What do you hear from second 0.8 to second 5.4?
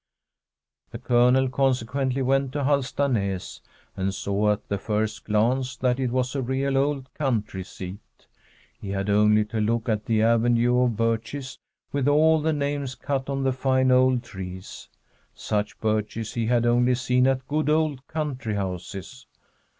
The Colonel consequently went to Halstanas, and saw at the first